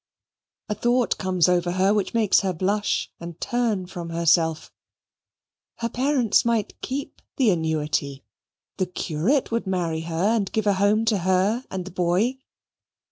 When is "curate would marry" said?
8.87-10.01